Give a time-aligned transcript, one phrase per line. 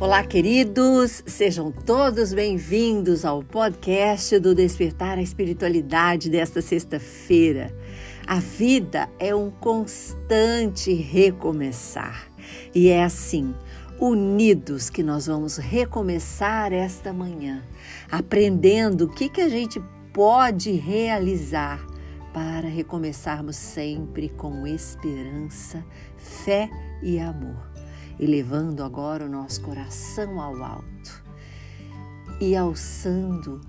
[0.00, 1.22] Olá, queridos!
[1.26, 7.70] Sejam todos bem-vindos ao podcast do Despertar a Espiritualidade desta sexta-feira.
[8.26, 12.32] A vida é um constante recomeçar
[12.74, 13.54] e é assim,
[13.98, 17.62] unidos, que nós vamos recomeçar esta manhã,
[18.10, 19.82] aprendendo o que, que a gente
[20.14, 21.86] pode realizar
[22.32, 25.84] para recomeçarmos sempre com esperança,
[26.16, 26.70] fé
[27.02, 27.79] e amor
[28.20, 31.24] elevando agora o nosso coração ao alto
[32.38, 33.62] e alçando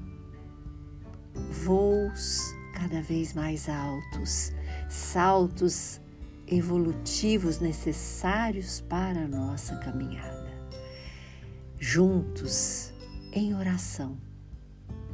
[1.64, 4.52] voos cada vez mais altos,
[4.90, 6.02] saltos
[6.46, 10.52] evolutivos necessários para a nossa caminhada.
[11.80, 12.94] Juntos,
[13.32, 14.18] em oração,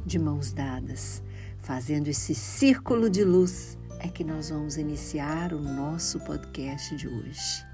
[0.04, 1.22] de mãos dadas,
[1.58, 7.64] fazendo esse círculo de luz, é que nós vamos iniciar o nosso podcast de hoje.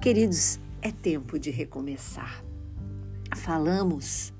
[0.00, 2.44] Queridos, é tempo de recomeçar.
[3.34, 4.32] Falamos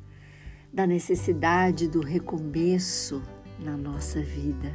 [0.73, 3.21] da necessidade do recomeço
[3.59, 4.73] na nossa vida,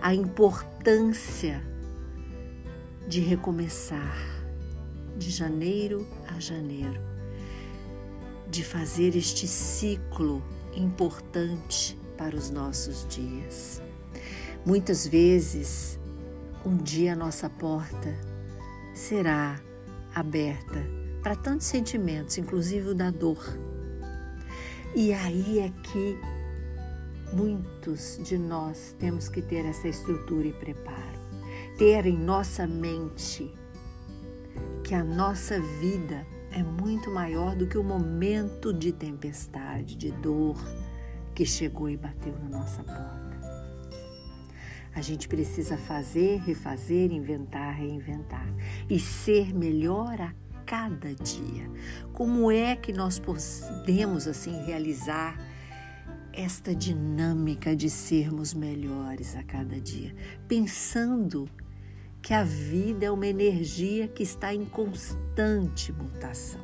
[0.00, 1.60] a importância
[3.08, 4.16] de recomeçar
[5.18, 7.00] de janeiro a janeiro,
[8.48, 10.40] de fazer este ciclo
[10.72, 13.82] importante para os nossos dias.
[14.64, 15.98] Muitas vezes,
[16.64, 18.16] um dia a nossa porta
[18.94, 19.60] será
[20.14, 20.84] aberta
[21.22, 23.42] para tantos sentimentos, inclusive o da dor.
[24.94, 26.18] E aí é que
[27.32, 31.18] muitos de nós temos que ter essa estrutura e preparo,
[31.78, 33.52] ter em nossa mente
[34.84, 40.56] que a nossa vida é muito maior do que o momento de tempestade, de dor
[41.34, 43.21] que chegou e bateu na nossa porta.
[44.94, 48.46] A gente precisa fazer, refazer, inventar, reinventar
[48.88, 50.34] e ser melhor a
[50.66, 51.70] cada dia.
[52.12, 55.38] Como é que nós podemos assim realizar
[56.32, 60.14] esta dinâmica de sermos melhores a cada dia,
[60.48, 61.48] pensando
[62.22, 66.60] que a vida é uma energia que está em constante mutação.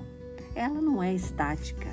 [0.55, 1.89] Ela não é estática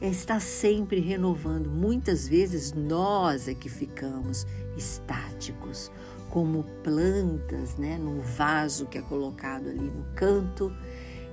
[0.00, 1.68] é estar sempre renovando.
[1.68, 4.46] Muitas vezes nós é que ficamos
[4.76, 5.90] estáticos,
[6.30, 10.72] como plantas, né, num vaso que é colocado ali no canto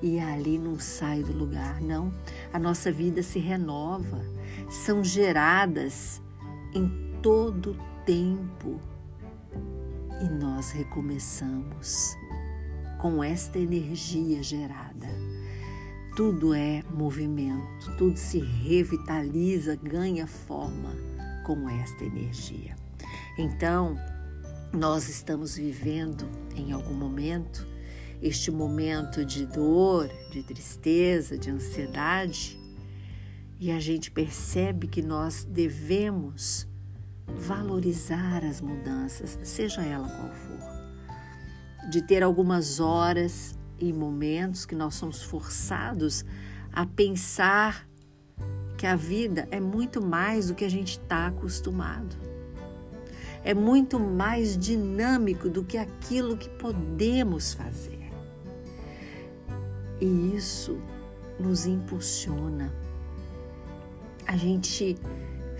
[0.01, 1.81] e ali não sai do lugar.
[1.81, 2.13] Não,
[2.53, 4.21] a nossa vida se renova,
[4.69, 6.21] são geradas
[6.73, 6.89] em
[7.21, 8.79] todo tempo
[10.21, 12.15] e nós recomeçamos
[12.99, 15.07] com esta energia gerada
[16.21, 20.95] tudo é movimento, tudo se revitaliza, ganha forma
[21.43, 22.75] com esta energia.
[23.39, 23.97] Então,
[24.71, 27.67] nós estamos vivendo em algum momento
[28.21, 32.55] este momento de dor, de tristeza, de ansiedade,
[33.59, 36.67] e a gente percebe que nós devemos
[37.25, 41.89] valorizar as mudanças, seja ela qual for.
[41.89, 46.23] De ter algumas horas e momentos que nós somos forçados
[46.71, 47.87] a pensar
[48.77, 52.15] que a vida é muito mais do que a gente está acostumado.
[53.43, 58.11] É muito mais dinâmico do que aquilo que podemos fazer.
[59.99, 60.79] E isso
[61.39, 62.71] nos impulsiona.
[64.27, 64.95] A gente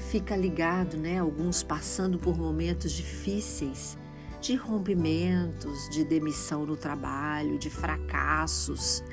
[0.09, 1.19] fica ligado, né?
[1.19, 3.97] Alguns passando por momentos difíceis
[4.41, 9.03] de rompimentos, de demissão no trabalho, de fracassos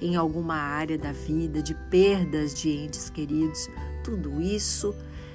[0.00, 3.68] em alguma área da vida, de perdas de entes queridos.
[4.02, 4.94] Tudo isso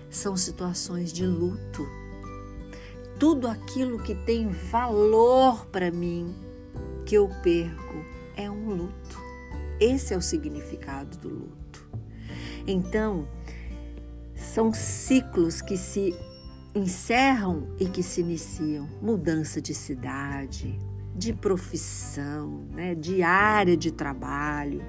[0.10, 1.88] são situações de luto.
[3.20, 6.34] Tudo aquilo que tem valor para mim
[7.06, 8.04] que eu perco
[8.36, 9.22] é um luto.
[9.80, 11.88] Esse é o significado do luto.
[12.66, 13.28] Então,
[14.36, 16.16] são ciclos que se
[16.76, 20.80] encerram e que se iniciam mudança de cidade,
[21.16, 24.82] de profissão, né, de área de trabalho.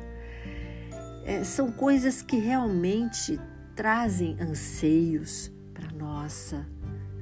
[1.25, 3.39] É, são coisas que realmente
[3.75, 6.67] trazem anseios para nossa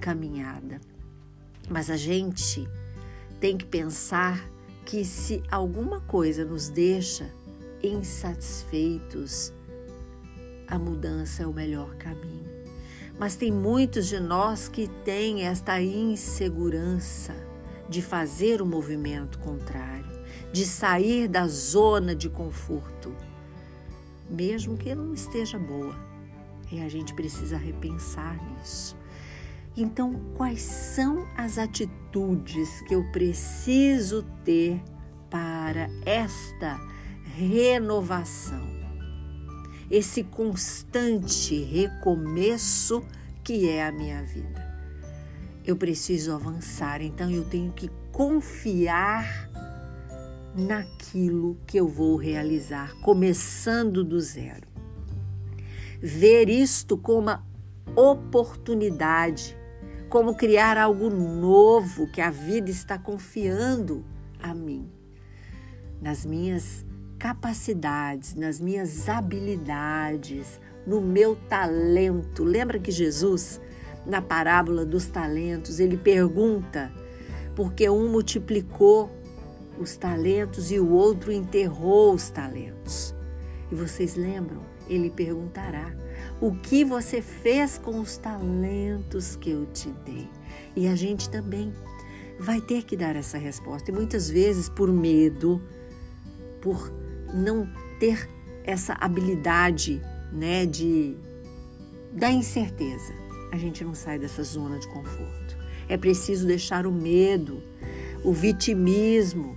[0.01, 0.81] caminhada.
[1.69, 2.69] Mas a gente
[3.41, 4.49] tem que pensar
[4.85, 7.31] que se alguma coisa nos deixa
[7.83, 9.53] insatisfeitos,
[10.67, 12.52] a mudança é o melhor caminho.
[13.23, 17.33] Mas tem muitos de nós que têm esta insegurança
[17.89, 23.15] de fazer o movimento contrário, de sair da zona de conforto,
[24.29, 25.95] mesmo que não esteja boa.
[26.73, 28.97] E a gente precisa repensar nisso.
[29.77, 34.83] Então, quais são as atitudes que eu preciso ter
[35.31, 36.77] para esta
[37.37, 38.82] renovação?
[39.93, 43.05] Esse constante recomeço
[43.45, 44.73] que é a minha vida.
[45.67, 49.51] Eu preciso avançar, então eu tenho que confiar
[50.57, 54.67] naquilo que eu vou realizar, começando do zero.
[56.01, 57.47] Ver isto como uma
[57.95, 59.55] oportunidade,
[60.09, 64.07] como criar algo novo que a vida está confiando
[64.43, 64.91] a mim,
[66.01, 66.83] nas minhas
[67.23, 72.43] capacidades, nas minhas habilidades, no meu talento.
[72.43, 73.61] Lembra que Jesus,
[74.05, 76.93] na parábola dos talentos, ele pergunta
[77.55, 79.09] porque um multiplicou
[79.79, 83.15] os talentos e o outro enterrou os talentos.
[83.71, 84.61] E vocês lembram?
[84.89, 85.95] Ele perguntará:
[86.41, 90.29] O que você fez com os talentos que eu te dei?
[90.75, 91.73] E a gente também
[92.41, 93.93] vai ter que dar essa resposta.
[93.93, 95.63] E muitas vezes, por medo,
[96.61, 96.93] por
[97.33, 97.69] não
[97.99, 98.29] ter
[98.65, 100.01] essa habilidade,
[100.33, 101.17] né, de
[102.13, 103.15] da incerteza,
[103.51, 105.57] a gente não sai dessa zona de conforto.
[105.89, 107.63] É preciso deixar o medo,
[108.23, 109.57] o vitimismo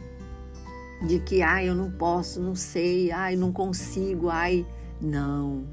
[1.05, 4.65] de que ai, eu não posso, não sei, ai, não consigo, ai,
[4.99, 5.65] não.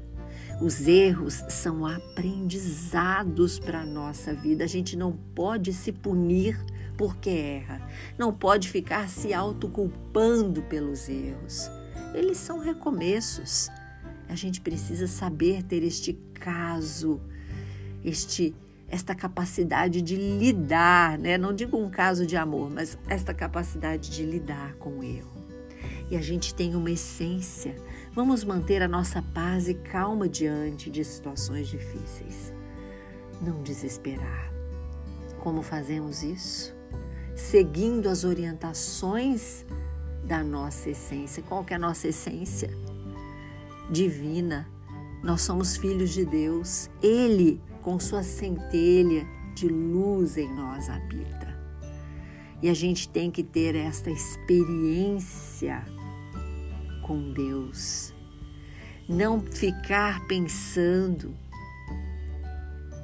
[0.61, 4.63] Os erros são aprendizados para a nossa vida.
[4.63, 6.57] A gente não pode se punir
[6.97, 7.81] porque erra.
[8.17, 11.69] Não pode ficar se autoculpando pelos erros.
[12.13, 13.69] Eles são recomeços.
[14.29, 17.19] A gente precisa saber ter este caso,
[18.03, 18.55] este
[18.87, 21.35] esta capacidade de lidar, né?
[21.35, 25.31] Não digo um caso de amor, mas esta capacidade de lidar com o erro.
[26.11, 27.75] E a gente tem uma essência.
[28.13, 32.53] Vamos manter a nossa paz e calma diante de situações difíceis.
[33.41, 34.53] Não desesperar.
[35.39, 36.75] Como fazemos isso?
[37.35, 39.65] seguindo as orientações
[40.25, 41.43] da nossa essência.
[41.43, 42.69] Qual que é a nossa essência?
[43.89, 44.67] Divina.
[45.23, 46.89] Nós somos filhos de Deus.
[47.01, 49.25] Ele, com sua centelha
[49.55, 51.53] de luz em nós, habita.
[52.61, 55.83] E a gente tem que ter esta experiência
[57.01, 58.13] com Deus.
[59.07, 61.35] Não ficar pensando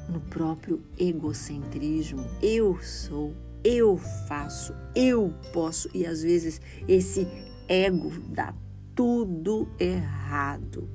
[0.07, 2.25] no próprio egocentrismo.
[2.41, 7.27] Eu sou eu faço, eu posso, e às vezes esse
[7.67, 8.53] ego dá
[8.95, 10.89] tudo errado.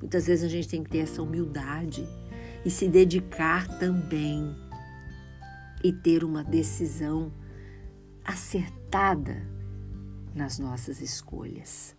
[0.00, 2.06] Muitas vezes a gente tem que ter essa humildade
[2.64, 4.54] e se dedicar também
[5.82, 7.32] e ter uma decisão
[8.24, 9.42] acertada
[10.34, 11.96] nas nossas escolhas.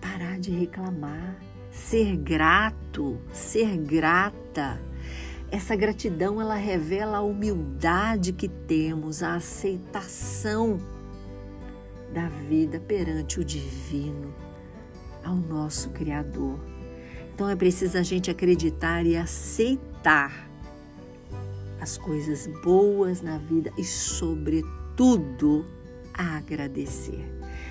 [0.00, 1.38] Parar de reclamar,
[1.70, 4.80] ser grato, ser grata
[5.50, 10.78] essa gratidão ela revela a humildade que temos, a aceitação
[12.12, 14.34] da vida perante o divino,
[15.24, 16.58] ao nosso Criador.
[17.34, 20.48] Então é preciso a gente acreditar e aceitar
[21.80, 25.64] as coisas boas na vida e, sobretudo,
[26.12, 27.24] agradecer.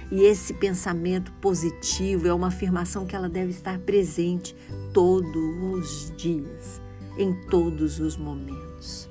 [0.10, 4.56] E esse pensamento positivo é uma afirmação que ela deve estar presente
[4.94, 6.87] todos os dias
[7.18, 9.10] em todos os momentos.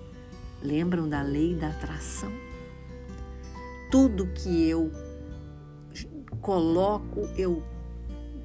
[0.62, 2.32] Lembram da lei da atração?
[3.90, 4.90] Tudo que eu
[6.40, 7.62] coloco, eu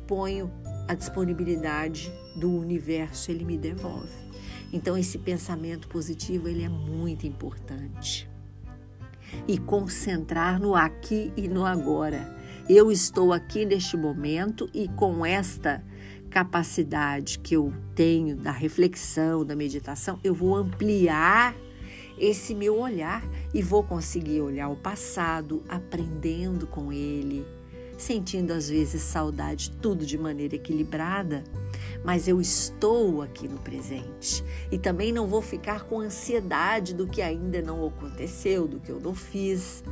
[0.07, 0.51] ponho
[0.87, 4.09] a disponibilidade do universo, ele me devolve.
[4.73, 8.29] Então esse pensamento positivo, ele é muito importante.
[9.47, 12.37] E concentrar no aqui e no agora.
[12.69, 15.83] Eu estou aqui neste momento e com esta
[16.31, 21.53] capacidade que eu tenho da reflexão, da meditação, eu vou ampliar
[22.17, 23.23] esse meu olhar
[23.53, 27.45] e vou conseguir olhar o passado, aprendendo com ele,
[27.97, 31.43] sentindo às vezes saudade, tudo de maneira equilibrada,
[32.03, 37.21] mas eu estou aqui no presente e também não vou ficar com ansiedade do que
[37.21, 39.83] ainda não aconteceu, do que eu não fiz.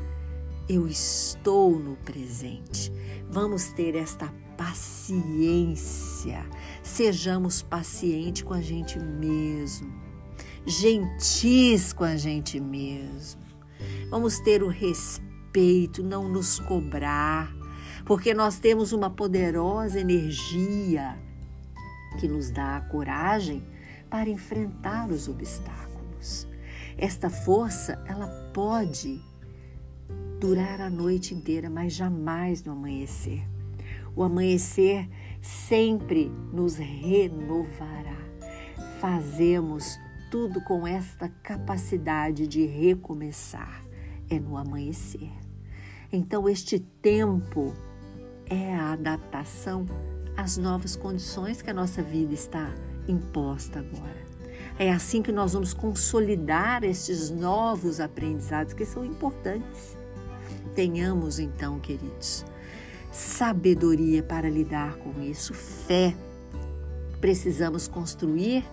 [0.70, 2.94] Eu estou no presente.
[3.28, 6.46] Vamos ter esta paciência.
[6.84, 9.92] Sejamos pacientes com a gente mesmo,
[10.68, 13.42] gentis com a gente mesmo.
[14.12, 17.52] Vamos ter o respeito, não nos cobrar,
[18.06, 21.18] porque nós temos uma poderosa energia
[22.20, 23.68] que nos dá a coragem
[24.08, 26.48] para enfrentar os obstáculos.
[26.96, 29.20] Esta força, ela pode
[30.40, 33.46] durar a noite inteira, mas jamais no amanhecer.
[34.16, 35.08] O amanhecer
[35.42, 38.18] sempre nos renovará.
[39.00, 39.98] Fazemos
[40.32, 43.84] tudo com esta capacidade de recomeçar.
[44.30, 45.32] É no amanhecer.
[46.12, 47.74] Então, este tempo
[48.46, 49.86] é a adaptação
[50.36, 52.74] às novas condições que a nossa vida está
[53.08, 54.28] imposta agora.
[54.78, 59.99] É assim que nós vamos consolidar estes novos aprendizados que são importantes.
[60.80, 62.46] Tenhamos então, queridos,
[63.12, 66.16] sabedoria para lidar com isso, fé.
[67.20, 68.64] Precisamos construir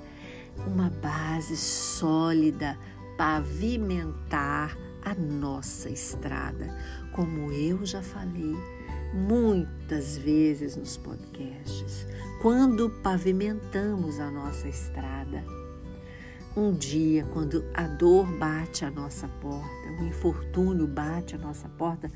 [0.68, 2.78] uma base sólida,
[3.18, 6.72] pavimentar a nossa estrada,
[7.10, 8.54] como eu já falei
[9.12, 12.06] muitas vezes nos podcasts,
[12.40, 15.42] quando pavimentamos a nossa estrada.
[16.56, 22.10] Um dia, quando a dor bate à nossa porta, o infortúnio bate à nossa porta,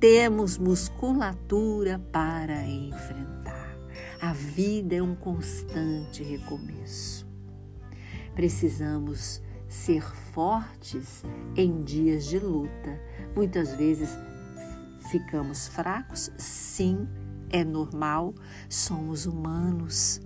[0.00, 3.78] temos musculatura para enfrentar.
[4.20, 7.24] A vida é um constante recomeço.
[8.34, 11.22] Precisamos ser fortes
[11.54, 13.00] em dias de luta.
[13.36, 14.08] Muitas vezes
[15.08, 17.08] ficamos fracos, sim,
[17.48, 18.34] é normal,
[18.68, 20.20] somos humanos.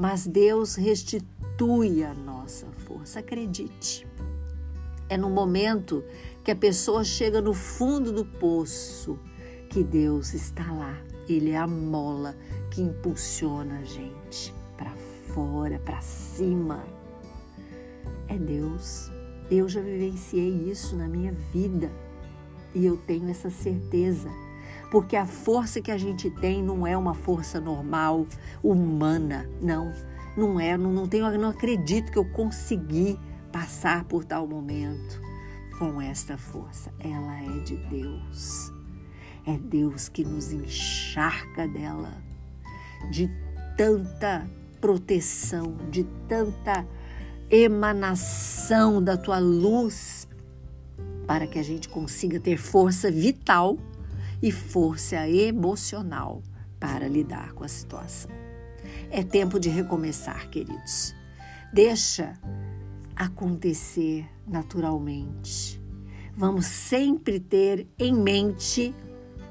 [0.00, 4.06] Mas Deus restitui a nossa força, acredite.
[5.10, 6.02] É no momento
[6.42, 9.18] que a pessoa chega no fundo do poço
[9.68, 10.98] que Deus está lá.
[11.28, 12.34] Ele é a mola
[12.70, 14.94] que impulsiona a gente para
[15.34, 16.82] fora, para cima.
[18.26, 19.10] É Deus.
[19.50, 21.92] Eu já vivenciei isso na minha vida.
[22.74, 24.30] E eu tenho essa certeza,
[24.90, 28.26] porque a força que a gente tem não é uma força normal,
[28.62, 29.92] humana, não.
[30.36, 33.18] Não é, não, não tenho, não acredito que eu consegui
[33.52, 35.20] passar por tal momento
[35.78, 36.92] com esta força.
[36.98, 38.72] Ela é de Deus.
[39.46, 42.12] É Deus que nos encharca dela,
[43.10, 43.30] de
[43.76, 44.48] tanta
[44.80, 46.86] proteção, de tanta
[47.50, 50.28] emanação da tua luz
[51.26, 53.78] para que a gente consiga ter força vital
[54.42, 56.42] e força emocional
[56.78, 58.30] para lidar com a situação.
[59.10, 61.14] É tempo de recomeçar, queridos.
[61.72, 62.34] Deixa
[63.14, 65.80] acontecer naturalmente.
[66.36, 68.94] Vamos sempre ter em mente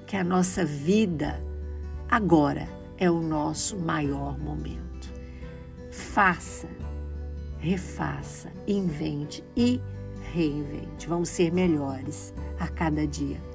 [0.08, 1.40] que a nossa vida
[2.10, 2.68] agora
[2.98, 5.14] é o nosso maior momento.
[5.92, 6.68] Faça,
[7.60, 9.80] refaça, invente e
[10.34, 11.08] reinvente.
[11.08, 13.49] Vamos ser melhores a cada dia.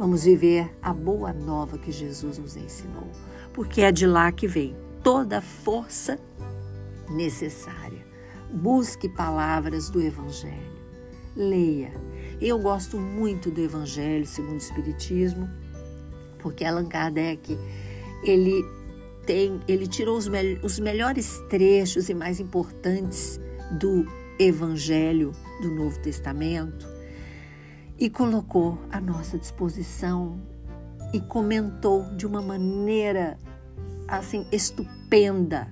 [0.00, 3.06] Vamos viver a boa nova que Jesus nos ensinou,
[3.52, 6.18] porque é de lá que vem toda a força
[7.10, 8.02] necessária.
[8.50, 10.72] Busque palavras do Evangelho.
[11.36, 11.92] Leia.
[12.40, 15.46] Eu gosto muito do Evangelho segundo o Espiritismo,
[16.38, 17.58] porque Allan Kardec
[18.24, 18.64] ele
[19.26, 23.38] tem, ele tirou os, me os melhores trechos e mais importantes
[23.78, 24.06] do
[24.38, 26.88] Evangelho do Novo Testamento
[28.00, 30.40] e colocou à nossa disposição
[31.12, 33.38] e comentou de uma maneira
[34.08, 35.70] assim estupenda,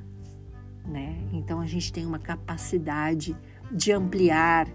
[0.84, 1.16] né?
[1.32, 3.34] Então a gente tem uma capacidade
[3.72, 4.68] de ampliar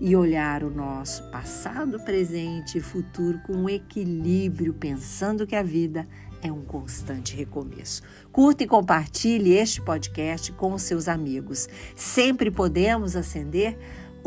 [0.00, 6.06] e olhar o nosso passado, presente e futuro com equilíbrio, pensando que a vida
[6.42, 8.02] é um constante recomeço.
[8.30, 11.68] Curta e compartilhe este podcast com os seus amigos.
[11.96, 13.76] Sempre podemos acender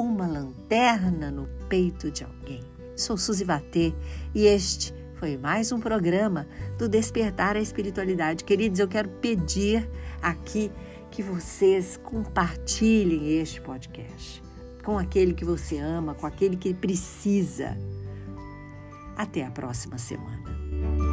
[0.01, 2.63] uma lanterna no peito de alguém.
[2.95, 3.93] Sou Suzy Vatê
[4.33, 8.43] e este foi mais um programa do Despertar a Espiritualidade.
[8.43, 9.87] Queridos, eu quero pedir
[10.21, 10.71] aqui
[11.11, 14.41] que vocês compartilhem este podcast
[14.83, 17.77] com aquele que você ama, com aquele que precisa.
[19.15, 21.10] Até a próxima semana.